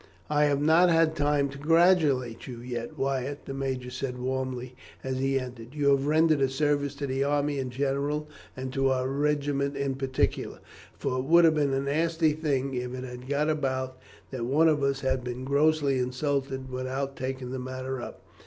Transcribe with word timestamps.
"I 0.31 0.45
have 0.45 0.63
not 0.63 0.89
had 0.89 1.15
time 1.15 1.47
to 1.49 1.59
congratulate 1.59 2.47
you 2.47 2.59
yet, 2.59 2.97
Wyatt," 2.97 3.45
the 3.45 3.53
major 3.53 3.91
said 3.91 4.17
warmly, 4.17 4.75
as 5.03 5.19
he 5.19 5.39
entered. 5.39 5.75
"You 5.75 5.89
have 5.91 6.07
rendered 6.07 6.41
a 6.41 6.49
service 6.49 6.95
to 6.95 7.05
the 7.05 7.23
army 7.23 7.59
in 7.59 7.69
general, 7.69 8.27
and 8.57 8.73
to 8.73 8.89
our 8.89 9.07
regiment 9.07 9.77
in 9.77 9.93
particular; 9.93 10.57
for 10.97 11.19
it 11.19 11.25
would 11.25 11.45
have 11.45 11.53
been 11.53 11.71
a 11.73 11.81
nasty 11.81 12.33
thing 12.33 12.73
if 12.73 12.95
it 12.95 13.03
had 13.03 13.27
got 13.29 13.47
about 13.47 13.99
that 14.31 14.45
one 14.47 14.67
of 14.69 14.81
us 14.81 15.01
had 15.01 15.23
been 15.23 15.43
grossly 15.45 15.99
insulted 15.99 16.71
without 16.71 17.15
taking 17.15 17.51
the 17.51 17.59
matter 17.59 18.01
up. 18.01 18.23